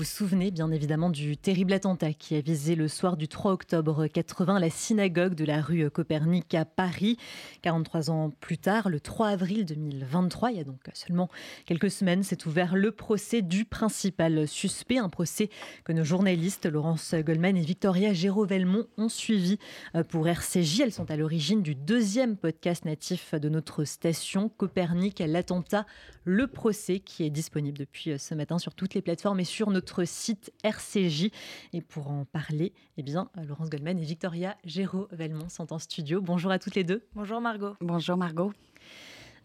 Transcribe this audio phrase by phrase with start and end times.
[0.00, 4.06] vous souvenez bien évidemment du terrible attentat qui a visé le soir du 3 octobre
[4.06, 7.18] 80 la synagogue de la rue Copernic à Paris.
[7.60, 11.28] 43 ans plus tard, le 3 avril 2023, il y a donc seulement
[11.66, 15.50] quelques semaines, s'est ouvert le procès du principal suspect, un procès
[15.84, 19.58] que nos journalistes Laurence Goldman et Victoria Géraud-Velmont ont suivi
[19.94, 20.80] euh, pour RCJ.
[20.80, 25.84] Elles sont à l'origine du deuxième podcast natif de notre station, Copernic, l'attentat,
[26.24, 29.68] le procès, qui est disponible depuis euh, ce matin sur toutes les plateformes et sur
[29.70, 31.30] notre site RCJ.
[31.72, 36.20] Et pour en parler, eh bien, euh, Laurence Goldman et Victoria Géraud-Velmont sont en studio.
[36.20, 37.06] Bonjour à toutes les deux.
[37.14, 37.74] Bonjour Margot.
[37.80, 38.52] Bonjour Margot.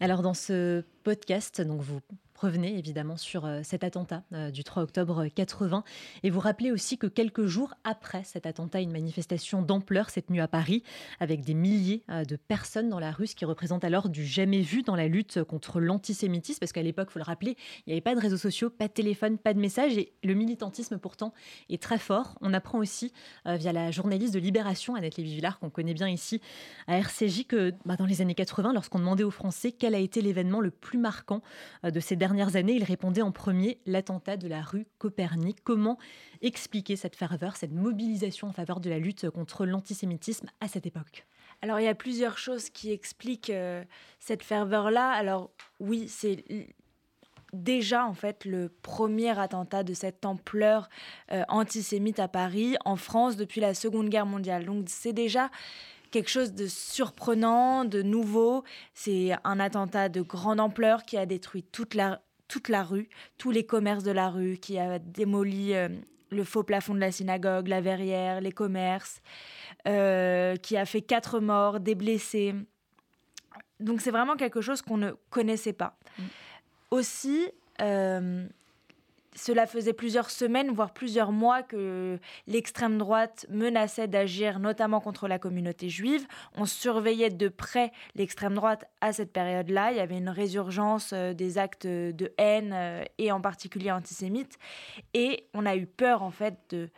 [0.00, 2.00] Alors dans ce podcast, donc vous
[2.38, 5.84] revenez évidemment sur euh, cet attentat euh, du 3 octobre 80
[6.22, 10.40] et vous rappelez aussi que quelques jours après cet attentat, une manifestation d'ampleur s'est tenue
[10.40, 10.82] à Paris
[11.20, 14.60] avec des milliers euh, de personnes dans la rue, ce qui représente alors du jamais
[14.60, 18.00] vu dans la lutte contre l'antisémitisme parce qu'à l'époque, faut le rappeler, il n'y avait
[18.00, 21.32] pas de réseaux sociaux, pas de téléphone, pas de messages et le militantisme pourtant
[21.68, 22.36] est très fort.
[22.40, 23.12] On apprend aussi
[23.44, 26.40] via la journaliste de Libération, Annette Lévy-Villard, qu'on connaît bien ici
[26.86, 30.20] à RCJ, que bah, dans les années 80, lorsqu'on demandait aux Français quel a été
[30.20, 31.42] l'événement le plus marquant
[31.84, 35.58] de ces dernières années, il répondait en premier l'attentat de la rue Copernic.
[35.62, 35.96] Comment
[36.42, 41.24] expliquer cette ferveur, cette mobilisation en faveur de la lutte contre l'antisémitisme à cette époque?
[41.62, 43.84] Alors il y a plusieurs choses qui expliquent euh,
[44.18, 45.10] cette ferveur-là.
[45.10, 46.44] Alors oui, c'est
[47.52, 50.88] déjà en fait le premier attentat de cette ampleur
[51.30, 54.64] euh, antisémite à Paris, en France, depuis la Seconde Guerre mondiale.
[54.64, 55.48] Donc c'est déjà
[56.10, 58.64] quelque chose de surprenant, de nouveau.
[58.94, 63.50] C'est un attentat de grande ampleur qui a détruit toute la, toute la rue, tous
[63.50, 65.88] les commerces de la rue, qui a démoli euh,
[66.30, 69.20] le faux plafond de la synagogue, la verrière, les commerces,
[69.86, 72.54] euh, qui a fait quatre morts, des blessés.
[73.80, 75.98] Donc c'est vraiment quelque chose qu'on ne connaissait pas.
[76.18, 76.22] Mm.
[76.92, 77.48] Aussi,
[77.80, 78.46] euh,
[79.36, 85.38] cela faisait plusieurs semaines, voire plusieurs mois que l'extrême droite menaçait d'agir notamment contre la
[85.38, 86.26] communauté juive.
[86.56, 89.92] On surveillait de près l'extrême droite à cette période-là.
[89.92, 94.58] Il y avait une résurgence euh, des actes de haine euh, et en particulier antisémites.
[95.12, 96.88] Et on a eu peur en fait de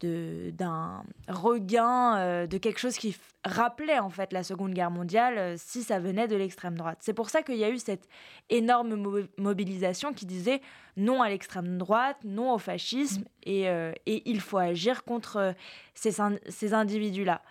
[0.00, 5.54] d'un regain euh, de quelque chose qui rappelait en fait la Seconde Guerre mondiale euh,
[5.56, 6.98] si ça venait de l'extrême droite.
[7.00, 8.06] C'est pour ça qu'il y a eu cette
[8.50, 10.60] énorme mobilisation qui disait
[10.96, 13.24] non à l'extrême droite, non au fascisme mm.
[13.44, 15.54] et, euh, et, il faut agir contre
[15.94, 16.16] ces,
[16.48, 17.42] ces individus-là.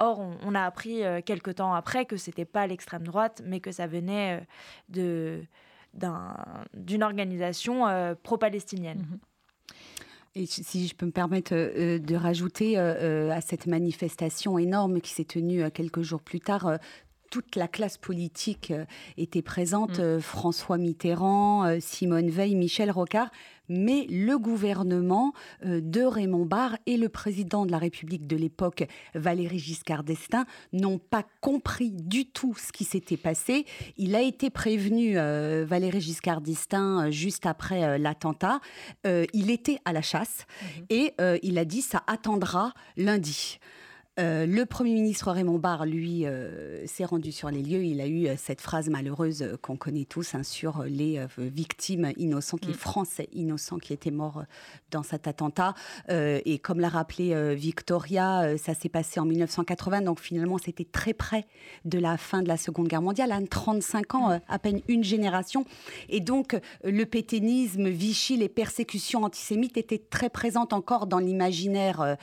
[0.00, 3.86] Or, on, a appris quelque temps après que c'était pas l'extrême droite, mais que ça
[3.86, 4.44] venait
[4.88, 5.44] de
[6.74, 9.02] d'une organisation pro-palestinienne.
[9.02, 9.33] Mm-hmm.
[10.36, 15.00] Et si je peux me permettre euh, de rajouter euh, euh, à cette manifestation énorme
[15.00, 16.78] qui s'est tenue quelques jours plus tard,
[17.34, 18.84] toute la classe politique euh,
[19.16, 20.02] était présente, mm.
[20.02, 23.28] euh, François Mitterrand, euh, Simone Veil, Michel Rocard,
[23.68, 25.32] mais le gouvernement
[25.64, 30.98] de Raymond Barre et le président de la République de l'époque, Valéry Giscard d'Estaing, n'ont
[30.98, 33.64] pas compris du tout ce qui s'était passé.
[33.96, 38.60] Il a été prévenu, Valéry Giscard d'Estaing, juste après l'attentat.
[39.04, 40.84] il était à la chasse mm-hmm.
[40.90, 43.58] et il a dit ça attendra lundi.
[44.20, 47.84] Euh, le Premier ministre Raymond Barre, lui, euh, s'est rendu sur les lieux.
[47.84, 52.64] Il a eu euh, cette phrase malheureuse qu'on connaît tous hein, sur les victimes innocentes,
[52.64, 52.76] les mm.
[52.76, 54.44] Français innocents qui étaient morts
[54.90, 55.74] dans cet attentat.
[56.08, 61.46] et comme l'a rappelé Victoria, ça s'est passé en 1980, donc finalement c'était très près
[61.84, 65.64] de la fin de la Seconde Guerre mondiale, à 35 ans, à peine une génération.
[66.08, 72.16] Et donc le pétainisme, Vichy, les persécutions antisémites étaient très présentes encore dans l'imaginaire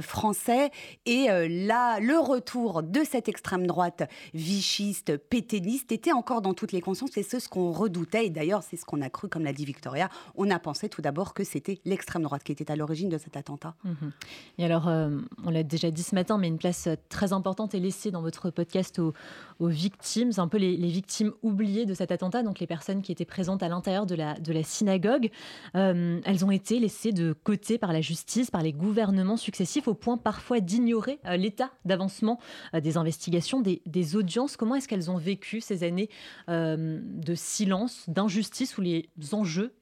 [0.00, 0.70] français.
[1.06, 6.80] Et là, le retour de cette extrême droite vichiste, péténiste, était encore dans toutes les
[6.80, 7.10] consciences.
[7.12, 8.26] C'est ce qu'on redoutait.
[8.26, 10.08] Et d'ailleurs, c'est ce qu'on a cru, comme l'a dit Victoria.
[10.36, 13.36] On a pensé tout d'abord que c'était l'extrême droite qui était à l'origine de cet
[13.36, 13.74] attentat.
[13.84, 14.12] Mhm.
[14.58, 17.80] Et alors, euh, on l'a déjà dit ce matin, mais une place très importante est
[17.80, 19.14] laissée dans votre podcast aux,
[19.60, 23.62] victimes, un peu les, victimes oubliées de cet attentat, donc les personnes qui étaient présentes
[23.62, 25.30] à l'intérieur de la, de la synagogue.
[25.74, 29.94] Euh, elles ont été laissées de côté par la justice, par les gouvernements successifs, au
[29.94, 32.38] point parfois d'ignorer euh, l'état d'avancement
[32.74, 34.56] euh, des investigations, des, audiences.
[34.56, 36.08] Comment est-ce qu'elles ont vécu ces années
[36.48, 39.74] euh, de silence, d'injustice, où les enjeux,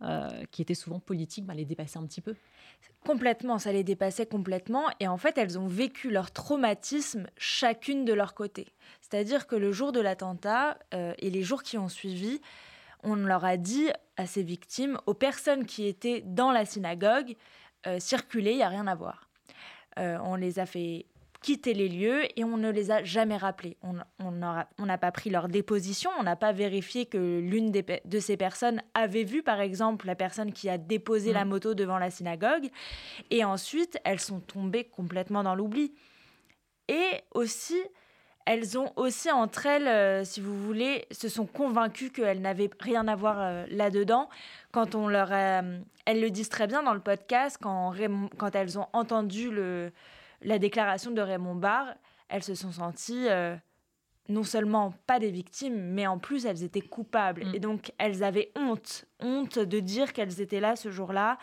[0.51, 2.35] qui étaient souvent politiques, bah, les dépassaient un petit peu?
[3.05, 4.87] Complètement, ça les dépassait complètement.
[4.99, 8.67] Et en fait, elles ont vécu leur traumatisme chacune de leur côté.
[9.01, 12.41] C'est-à-dire que le jour de l'attentat et les jours qui ont suivi,
[13.05, 17.37] on leur a dit à ces victimes, aux personnes qui étaient dans la synagogue,
[17.99, 19.29] circuler, il n'y a rien à voir.
[19.97, 21.07] on les a fait
[21.47, 23.77] quitté les lieux et on ne les a jamais rappelés.
[23.81, 23.93] On
[24.33, 28.83] n'a on pas pris leur déposition, on n'a pas vérifié que l'une de ces personnes
[28.95, 31.49] avait vu, par exemple, la personne qui a déposé la mm.
[31.49, 32.69] moto devant la synagogue.
[33.31, 35.95] Et ensuite, elles sont tombées complètement dans l'oubli.
[36.89, 37.81] Et aussi,
[38.45, 43.07] elles ont aussi entre elles, euh, si vous voulez, se sont convaincues qu'elles n'avaient rien
[43.07, 44.29] à voir euh, là-dedans.
[44.73, 47.95] Quand on leur elles le disent très bien dans le podcast, quand,
[48.37, 49.93] quand elles ont entendu le,
[50.47, 51.95] la déclaration de Raymond Barre,
[52.29, 53.57] elles se sont senties euh,
[54.29, 57.45] non seulement pas des victimes, mais en plus elles étaient coupables.
[57.45, 57.55] Mm.
[57.55, 61.39] Et donc elles avaient honte, honte de dire qu'elles étaient là ce jour-là.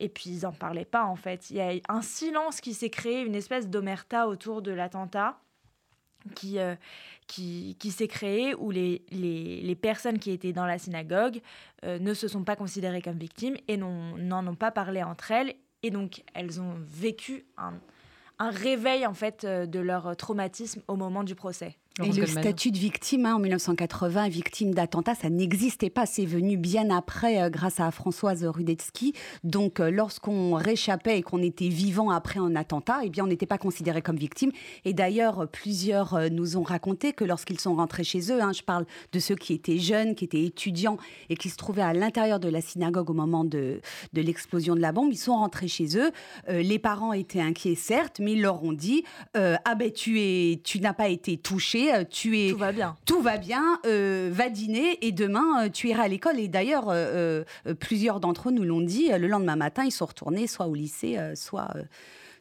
[0.00, 1.50] Et puis ils n'en parlaient pas en fait.
[1.50, 5.38] Il y a un silence qui s'est créé, une espèce d'omerta autour de l'attentat.
[6.34, 6.74] Qui, euh,
[7.26, 11.40] qui, qui s'est créé où les, les, les, personnes qui étaient dans la synagogue
[11.84, 15.54] euh, ne se sont pas considérées comme victimes et n'en ont pas parlé entre elles.
[15.84, 17.74] Et donc, elles ont vécu un,
[18.38, 21.76] un réveil en fait euh, de leur traumatisme au moment du procès.
[22.02, 26.06] Et le statut de victime hein, en 1980, victime d'attentat, ça n'existait pas.
[26.06, 29.14] C'est venu bien après, euh, grâce à Françoise Rudetsky.
[29.42, 33.46] Donc, euh, lorsqu'on réchappait et qu'on était vivant après un attentat, eh bien, on n'était
[33.46, 34.52] pas considéré comme victime.
[34.84, 38.62] Et d'ailleurs, plusieurs euh, nous ont raconté que lorsqu'ils sont rentrés chez eux, hein, je
[38.62, 40.98] parle de ceux qui étaient jeunes, qui étaient étudiants
[41.30, 43.80] et qui se trouvaient à l'intérieur de la synagogue au moment de,
[44.12, 46.10] de l'explosion de la bombe, ils sont rentrés chez eux.
[46.48, 49.04] les parents étaient inquiets, certes, mais ils leur ont dit
[49.34, 52.96] Ah ben, tu, es, tu n'as pas été touché euh, tu es tout va bien,
[53.04, 56.38] tout va bien, euh, va dîner et demain euh, tu iras à l'école.
[56.38, 56.94] Et d'ailleurs,
[57.78, 59.10] plusieurs d'entre eux nous l'ont dit.
[59.10, 61.68] Le lendemain matin, ils sont retournés soit au lycée, soit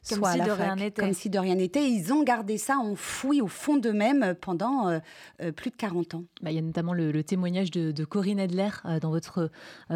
[0.10, 1.02] comme si de rien n'était.
[1.02, 1.90] Comme si de rien n'était.
[1.90, 5.00] Ils ont gardé ça enfoui au fond d'eux-mêmes pendant euh,
[5.42, 6.24] euh, plus de 40 ans.
[6.42, 9.50] Bah, il y a notamment le, témoignage de, Corinne Adler euh, dans votre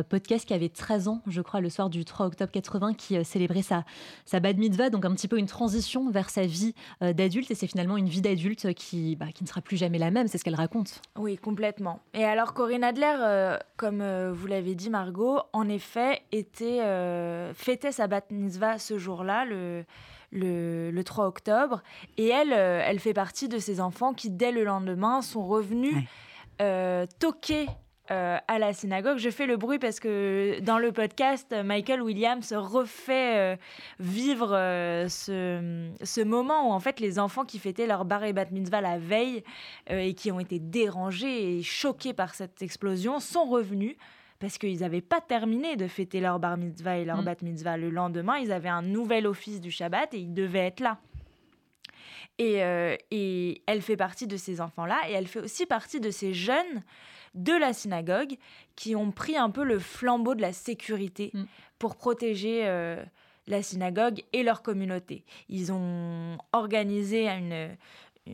[0.10, 3.62] podcast qui avait 13 ans, je crois, le soir du 3 octobre 80, qui célébrait
[3.62, 3.86] sa,
[4.26, 7.52] sa bad mitzvah, donc un petit peu une transition vers sa vie d'adulte.
[7.52, 10.28] Et c'est finalement une vie d'adulte qui, bah, qui ne sera plus jamais la même,
[10.28, 11.02] c'est ce qu'elle raconte.
[11.18, 12.00] Oui, complètement.
[12.14, 16.82] Et alors Corinne Adler, comme vous l'avez dit Margot, en effet, était,
[17.54, 19.86] fêtait sa bat mitzvah ce jour-là, le
[20.32, 21.82] le, 3 octobre.
[22.18, 25.96] Et elle, euh, elle fait partie de ces enfants qui, dès le lendemain, sont revenus
[26.62, 27.68] euh, toquer
[28.10, 29.18] euh, à la synagogue.
[29.18, 33.58] Je fais le bruit parce que dans le podcast, Michael Williams refait
[34.00, 34.50] vivre
[35.08, 38.82] ce, ce, moment où en fait les enfants qui fêtaient leur bar et bat mitzvah
[38.82, 39.44] la veille
[39.88, 43.96] et qui ont été dérangés et choqués par cette explosion sont revenus
[44.42, 47.26] parce qu'ils n'avaient pas terminé de fêter leur bar mitzvah et leur mm.
[47.26, 47.78] bat mitzvah.
[47.78, 51.00] Le lendemain, ils avaient un nouvel office du Shabbat et ils devaient être là.
[52.40, 56.10] Et, euh, et elle fait partie de ces enfants-là et elle fait aussi partie de
[56.10, 56.84] ces jeunes
[57.36, 58.36] de la synagogue
[58.76, 61.44] qui ont pris un peu le flambeau de la sécurité mm.
[61.78, 63.02] pour protéger euh,
[63.46, 65.24] la synagogue et leur communauté.
[65.50, 67.78] Ils ont organisé une,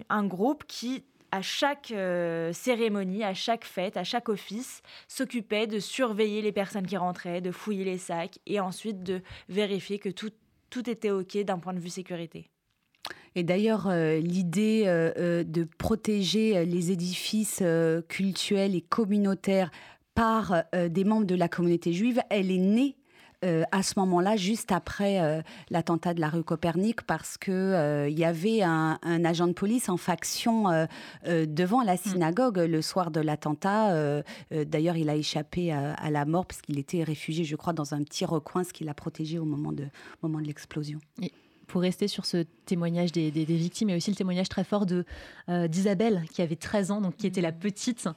[0.07, 1.03] un groupe qui
[1.38, 6.88] à chaque euh, cérémonie, à chaque fête, à chaque office, s'occupait de surveiller les personnes
[6.88, 10.31] qui rentraient, de fouiller les sacs et ensuite de vérifier que tout,
[10.89, 12.50] était OK d'un point de vue sécurité.
[13.36, 17.63] Et d'ailleurs, euh, l'idée euh, de protéger les édifices
[18.10, 19.72] cultuels et communautaires
[20.16, 22.96] par des membres de la communauté juive, elle est née
[23.45, 28.10] euh, à ce moment-là, juste après euh, l'attentat de la rue Copernic, parce que euh,
[28.10, 30.66] il y avait un, agent de police en faction
[31.25, 31.98] devant la mm.
[31.98, 34.24] synagogue le soir de l'attentat.
[34.51, 38.04] D'ailleurs, il a échappé à, la mort parce qu'il était réfugié, je crois, dans un
[38.04, 39.88] petit recoin, ce qui l'a protégé au moment de,
[40.24, 41.00] moment de l'explosion.
[41.68, 44.86] pour rester sur ce témoignage des, victimes, il y a aussi le témoignage très fort
[44.86, 45.06] de
[45.67, 47.60] d'Isabelle, qui avait 13 ans, donc qui était la mm.
[47.60, 48.10] petite,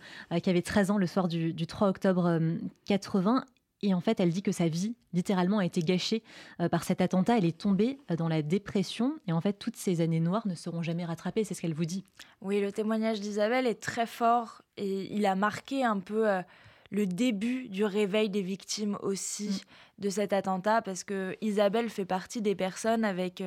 [0.43, 2.41] qui avait 13 ans le soir du, du 3 octobre
[2.87, 3.45] 80
[3.83, 6.23] et en fait, elle dit que sa vie, littéralement, a été gâchée
[6.61, 7.39] euh, par cet attentat.
[7.39, 9.19] Elle est tombée euh, dans la dépression.
[9.27, 11.45] Et en fait, toutes ces années noires ne seront jamais rattrapées.
[11.45, 12.05] C'est ce qu'elle vous dit.
[12.43, 14.63] Oui, le témoignage d'Isabelle est très fort.
[14.77, 16.43] Et il a marqué un peu euh,
[16.91, 20.03] le début du réveil des victimes aussi mm.
[20.03, 20.83] de cet attentat.
[20.83, 23.43] Parce que Isabelle fait partie des personnes avec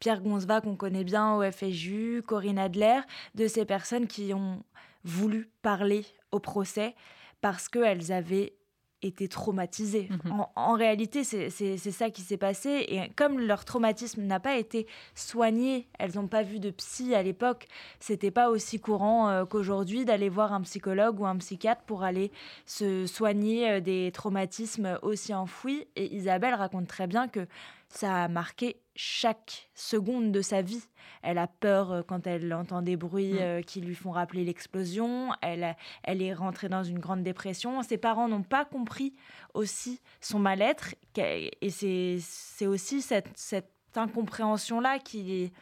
[0.00, 3.00] Pierre Gonzva, qu'on connaît bien au FSU, Corinne Adler,
[3.34, 4.62] de ces personnes qui ont
[5.04, 6.94] voulu parler au procès
[7.40, 8.57] parce qu'elles avaient
[9.02, 10.08] étaient traumatisées.
[10.24, 10.44] Mhm.
[10.56, 12.84] En, réalité, c'est ça qui s'est passé.
[12.88, 17.22] Et comme leur traumatisme n'a pas été soigné, elles n'ont pas vu de psy à
[17.22, 17.68] l'époque,
[18.00, 22.32] c'était pas aussi courant euh, qu'aujourd'hui d'aller voir un psychologue ou un psychiatre pour aller
[22.66, 25.86] se soigner euh, des traumatismes aussi enfouis.
[25.96, 27.46] Et Isabelle raconte très bien que
[27.88, 30.82] ça a marqué chaque seconde de sa vie.
[31.22, 33.38] Elle a peur euh, quand elle entend des bruits mm.
[33.40, 35.30] euh, qui lui font rappeler l'explosion.
[35.40, 37.82] Elle, elle est rentrée dans une grande dépression.
[37.82, 39.14] Ses parents n'ont pas compris
[39.54, 40.94] aussi son mal-être.
[41.16, 45.52] Et c'est aussi cette, cette incompréhension-là qui,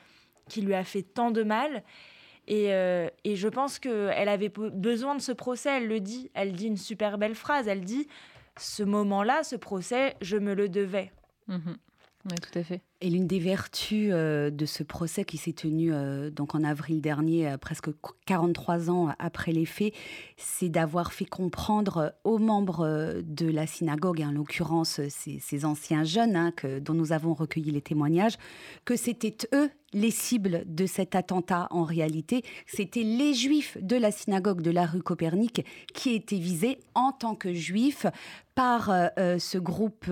[0.48, 1.84] qui lui a fait tant de mal.
[2.48, 6.30] Et, et je pense qu'elle avait besoin de ce procès, elle le dit.
[6.34, 7.66] Elle dit une super belle phrase.
[7.66, 8.06] Elle dit
[8.56, 11.10] Ce moment-là, ce procès, je me le devais.
[11.48, 11.76] Mhm.
[12.26, 12.82] Oui, tout à fait.
[13.02, 17.02] Et l'une des vertus euh, de ce procès qui s'est tenu euh, donc en avril
[17.02, 17.90] dernier, euh, presque
[18.24, 19.92] 43 ans après les faits,
[20.38, 26.52] c'est d'avoir fait comprendre aux membres de la synagogue, en l'occurrence ces, anciens jeunes hein,
[26.52, 28.38] que, dont nous avons recueilli les témoignages,
[28.86, 32.42] que c'était eux les cibles de cet attentat en réalité.
[32.66, 37.34] C'était les juifs de la synagogue de la rue Copernic qui étaient visés en tant
[37.34, 38.06] que juifs
[38.54, 40.10] par ce groupe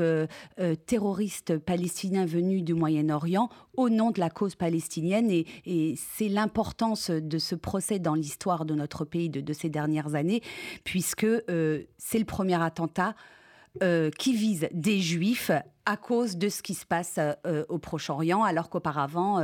[0.86, 5.30] terroriste palestinien venu Moyen-Orient au nom de la cause palestinienne.
[5.30, 10.42] Et, c'est l'importance de ce procès dans l'histoire de notre pays de, ces dernières années,
[10.84, 13.14] puisque euh, c'est le premier attentat
[13.82, 15.50] euh, qui vise des juifs
[15.86, 19.40] à cause de ce qui se passe euh, au Proche-Orient, alors qu'auparavant,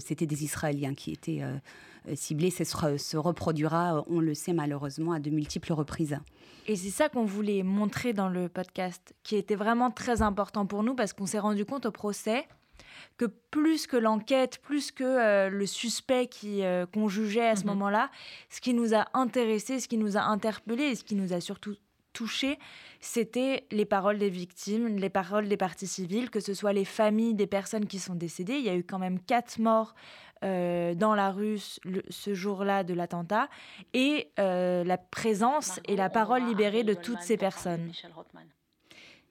[0.00, 1.42] c'était des Israéliens qui étaient
[2.14, 2.50] ciblés.
[2.50, 6.18] Ça se reproduira, on le sait malheureusement, à de multiples reprises.
[6.66, 10.82] Et c'est ça qu'on voulait montrer dans le podcast, qui était vraiment très important pour
[10.82, 12.46] nous parce qu'on s'est rendu compte au procès
[13.18, 17.62] que plus que l'enquête, plus que euh, le suspect qui euh, qu'on jugeait à ce
[17.62, 17.68] mhm.
[17.68, 18.10] moment-là,
[18.50, 21.40] ce qui nous a intéressé, ce qui nous a interpellé et ce qui nous a
[21.40, 21.76] surtout
[22.14, 22.58] touché,
[23.00, 27.34] c'était les paroles des victimes, les paroles des parties civiles, que ce soit les familles
[27.34, 28.54] des personnes qui sont décédées.
[28.54, 29.94] Il y a eu quand même quatre morts
[30.42, 33.48] euh, dans la rue ce jour-là de l'attentat
[33.92, 37.90] et euh, la présence et la parole libérée de toutes ces personnes.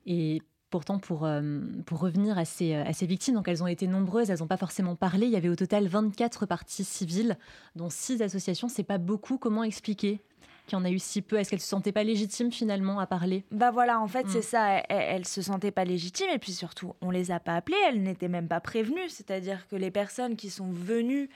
[0.05, 3.85] Et pourtant, pour, euh, pour revenir à ces, à ces victimes, donc elles ont été
[3.85, 5.27] nombreuses, elles n'ont pas forcément parlé.
[5.27, 7.37] Il y avait au total 24 parties civiles,
[7.75, 8.67] dont 6 associations.
[8.67, 9.37] C'est pas beaucoup.
[9.37, 10.21] Comment expliquer
[10.65, 13.43] qui en a eu si peu Est-ce qu'elle se sentait pas légitime finalement à parler?
[13.51, 14.43] Bah voilà, en fait, c'est mm.
[14.43, 14.77] ça.
[14.89, 17.77] Elle, ne se sentait pas légitime et puis surtout, on les a pas appelées.
[17.87, 19.09] Elles n'étaient même pas prévenues.
[19.09, 21.29] C'est-à-dire que les personnes qui sont venues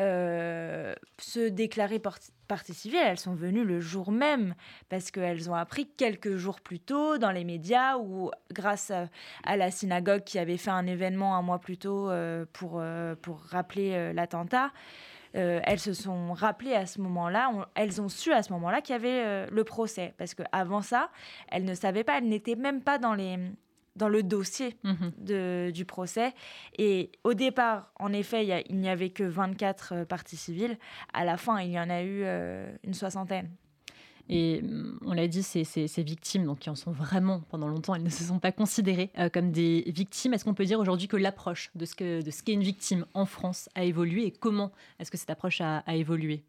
[0.00, 2.00] euh, se déclarer
[2.48, 4.54] partie civile, elles sont venues le jour même
[4.88, 9.70] parce qu'elles ont appris quelques jours plus tôt dans les médias ou grâce à, la
[9.70, 14.14] synagogue qui avait fait un événement un mois plus tôt euh, pour, euh, pour rappeler
[14.14, 14.70] l'attentat.
[15.36, 18.94] Euh, elles se sont rappelées à ce moment-là, elles ont su à ce moment-là qu'il
[18.94, 20.14] y avait euh, le procès.
[20.18, 21.10] Parce qu'avant ça,
[21.48, 23.38] elles ne savaient pas, elles n'étaient même pas dans, les,
[23.96, 25.12] dans le dossier mhm.
[25.18, 26.34] de, du procès.
[26.78, 30.78] Et au départ, en effet, il n'y avait que 24 euh, parties civiles.
[31.12, 32.24] À la fin, il y en a eu
[32.84, 33.50] une soixantaine.
[34.28, 37.94] Et mm, on l'a dit, ces, ces, victimes, donc qui en sont vraiment pendant longtemps,
[37.94, 40.34] elles ne se sont pas considérées euh, comme des victimes.
[40.34, 43.84] Est-ce qu'on peut dire aujourd'hui que l'approche de ce qu'est une victime en France a
[43.84, 46.44] évolué et comment est-ce que cette approche a, évolué?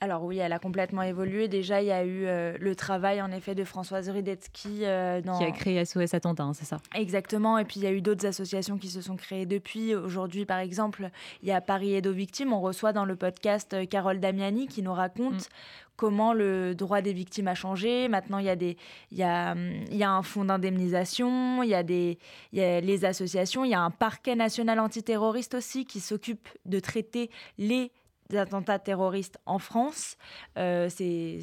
[0.00, 1.48] Alors oui, elle a complètement évolué.
[1.48, 4.84] Déjà, il y a eu euh, le travail en effet de Françoise Rudetsky.
[4.84, 6.78] Euh, qui a créé SOS Attentat, hein, c'est ça?
[6.94, 7.58] Exactement.
[7.58, 9.94] Et puis il y a eu d'autres associations qui se sont créées depuis.
[9.94, 11.10] Aujourd'hui, par exemple,
[11.42, 12.52] il y a Paris Aide aux victimes.
[12.52, 17.12] On reçoit dans le podcast Carole Damiani qui nous raconte mm comment le droit des
[17.12, 18.08] victimes a changé.
[18.08, 18.76] Maintenant, il y a, des,
[19.10, 22.18] il y a, il y a un fonds d'indemnisation, il, y a des,
[22.52, 26.48] il y a les associations, il y a un parquet national antiterroriste aussi qui s'occupe
[26.64, 27.92] de traiter les
[28.34, 30.16] attentats terroristes en France.
[30.58, 31.40] Euh, c'est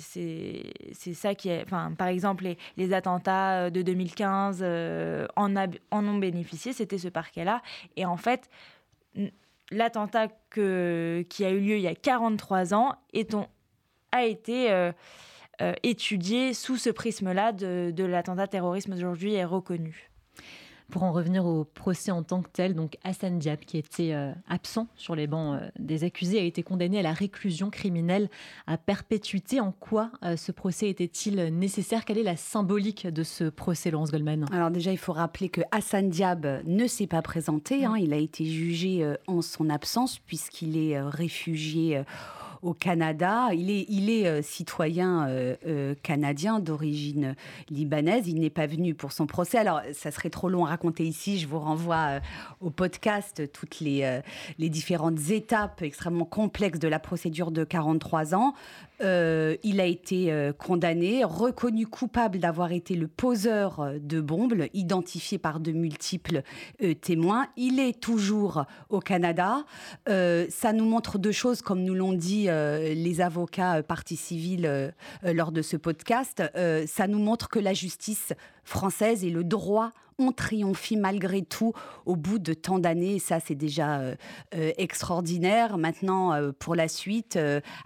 [1.13, 1.63] ça qui est...
[1.63, 7.07] Enfin, par exemple, les, les attentats de 2015 euh, en, en ont bénéficié, c'était ce
[7.07, 7.61] parquet-là.
[7.95, 8.49] Et en fait,
[9.71, 13.47] l'attentat qui a eu lieu il y a 43 ans est, on,
[14.13, 14.91] a été euh,
[15.61, 20.09] euh, étudié sous ce prisme-là de, l'attentat terrorisme d'aujourd'hui est reconnu.
[20.89, 24.31] Pour en revenir au procès en tant que tel, donc Hassan Diab, qui était euh,
[24.47, 28.29] absent sur les bancs des accusés, a été condamné à la réclusion criminelle
[28.67, 29.59] à perpétuité.
[29.59, 32.05] En quoi ce procès était-il nécessaire?
[32.05, 34.45] Quelle est la symbolique de ce procès, Laurence Goldman?
[34.51, 37.85] Alors déjà, il faut rappeler que Hassan Diab ne s'est pas présenté.
[37.85, 37.95] Hein.
[37.97, 42.03] Il a été jugé en son absence puisqu'il est réfugié
[42.63, 43.49] au Canada.
[43.53, 47.35] Il est, euh, citoyen euh, euh, canadien d'origine
[47.69, 48.27] libanaise.
[48.27, 49.57] Il n'est pas venu pour son procès.
[49.57, 51.37] Alors, ça serait trop long à raconter ici.
[51.39, 52.19] Je vous renvoie
[52.61, 54.21] au podcast, toutes les
[54.57, 58.53] différentes étapes extrêmement complexes de la procédure de 43 ans.
[59.03, 64.65] Euh, il a été euh, condamné, reconnu coupable d'avoir été le poseur euh, de bombes,
[64.73, 66.41] identifié par de multiples
[67.01, 67.47] témoins.
[67.57, 69.65] Il est toujours au Canada.
[70.07, 74.93] ça nous montre deux choses, comme nous l'ont dit les avocats partis civils
[75.23, 76.43] lors de ce podcast.
[76.87, 78.33] ça nous montre que la justice
[78.63, 81.73] française et le droit ont triomphé malgré tout
[82.05, 83.19] au bout de tant d'années.
[83.19, 84.15] Ça, c'est déjà euh,
[84.55, 85.77] euh, extraordinaire.
[85.77, 87.37] Maintenant, euh, pour la suite,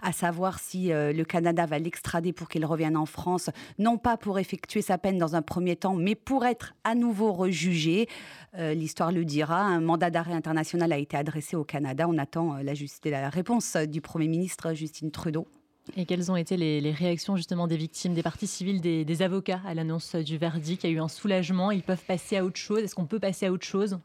[0.02, 4.38] à savoir si le Canada va l'extrader pour qu'il revienne en France, non pas pour
[4.38, 8.08] effectuer sa peine dans un premier temps, mais pour être à nouveau rejugé.
[8.56, 9.60] L'histoire le dira.
[9.60, 12.06] Un mandat d'arrêt international a été adressé au Canada.
[12.08, 12.72] On attend la,
[13.04, 15.46] la réponse du Premier ministre Justine Trudeau.
[15.96, 19.74] Et quelles ont été les, réactions justement des victimes, des parties civiles, des, avocats à
[19.74, 20.84] l'annonce du verdict?
[20.84, 22.82] Il y a eu un soulagement, ils peuvent passer à autre chose.
[22.82, 23.98] Est-ce qu'on peut passer à autre chose?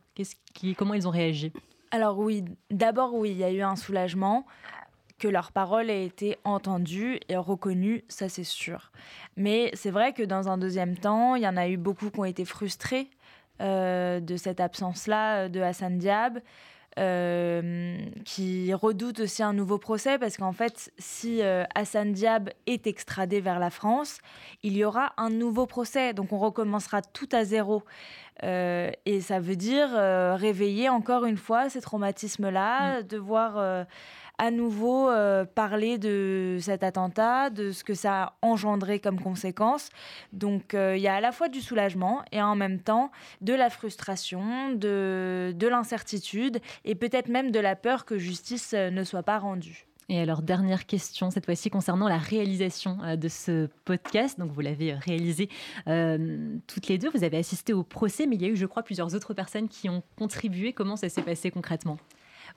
[0.77, 1.51] Comment ils ont réagi?
[1.91, 4.45] Alors oui, d'abord oui, il y a eu un soulagement,
[5.19, 8.91] que leur parole ait été entendue et reconnue, ça c'est sûr.
[9.37, 12.19] Mais c'est vrai que dans un deuxième temps, il y en a eu beaucoup qui
[12.19, 13.09] ont été frustrés
[13.61, 16.39] euh, de cette absence-là de Hassan Diab.
[16.99, 22.85] Euh, qui redoute aussi un nouveau procès parce qu'en fait, si euh, Hassan Diab est
[22.85, 24.19] extradé vers la France,
[24.61, 26.13] il y aura un nouveau procès.
[26.13, 27.81] Donc on recommencera tout à zéro.
[28.43, 33.03] Euh, et ça veut dire réveiller encore une fois ces traumatismes-là, mm.
[33.07, 33.85] de voir
[34.43, 39.87] à nouveau euh, parler de cet attentat, de ce que ça a engendré comme conséquence.
[40.33, 43.09] Donc euh, il y a à la fois du soulagement et en même temps
[43.39, 48.89] de la frustration, de, de l'incertitude et peut-être même de la peur que justice euh,
[48.89, 49.85] ne soit pas rendue.
[50.09, 54.37] Et alors, dernière question, cette fois-ci concernant la réalisation de ce podcast.
[54.37, 55.47] Donc, vous l'avez réalisé
[55.85, 57.09] toutes les deux.
[57.09, 59.69] Vous avez assisté au procès, mais il y a eu, je crois, plusieurs autres personnes
[59.69, 60.73] qui ont contribué.
[60.73, 61.97] Comment ça s'est passé concrètement?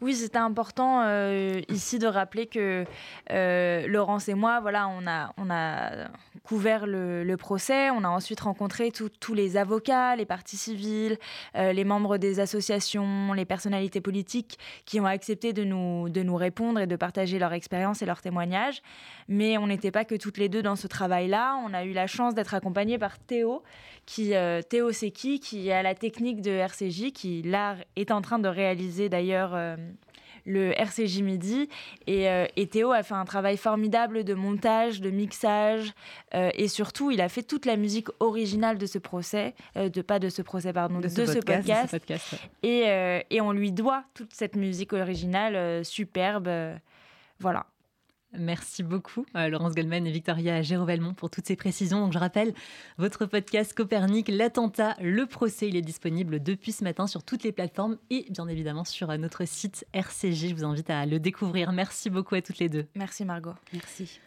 [0.03, 2.85] Oui, c'était important euh, ici de rappeler que
[3.31, 6.09] euh, Laurence et moi, voilà, on a,
[6.45, 7.89] couvert le, procès.
[7.91, 11.17] On a ensuite rencontré tous les avocats, les partis civils,
[11.57, 16.87] euh, les membres des associations, les personnalités politiques qui ont accepté de nous, répondre et
[16.87, 18.83] de partager leur expérience et leurs témoignages.
[19.29, 21.59] Mais on n'était pas que toutes les deux dans ce travail-là.
[21.65, 23.63] On a eu la chance d'être accompagnés par Théo,
[24.05, 24.35] qui,
[24.69, 29.09] Théo Seki, qui a la technique de RCJ, qui là est en train de réaliser
[29.09, 29.57] d'ailleurs
[30.47, 31.69] le RCJ Midi.
[32.09, 35.93] Euh, et, Théo a fait un travail formidable de montage, de mixage.
[36.35, 40.01] Euh, et surtout, il a fait toute la musique originale de ce procès, euh, de
[40.01, 41.97] pas de ce procès, pardon, de, ce, podcast.
[42.63, 46.49] et, et, on lui doit toute cette musique originale superbe.
[47.41, 47.67] voilà.
[48.39, 52.01] Merci beaucoup, euh, Laurence Goldman et Victoria Gérovelmont pour toutes ces précisions.
[52.01, 52.55] Donc, je rappelle
[52.99, 55.69] votre podcast Copernic, l'attentat, le procès.
[55.69, 59.17] Il est disponible depuis ce matin sur toutes les plateformes et bien évidemment sur euh,
[59.17, 60.49] notre site RCG.
[60.49, 61.73] Je vous invite à le découvrir.
[61.73, 62.87] Merci beaucoup à toutes les deux.
[62.95, 63.55] Merci Margot.
[63.73, 64.21] Merci.